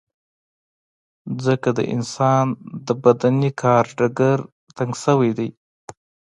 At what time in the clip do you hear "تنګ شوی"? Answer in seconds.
4.77-5.31